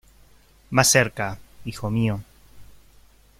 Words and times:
Más 0.71 0.89
cerca, 0.89 1.37
hijo 1.63 1.91
mío. 1.91 2.23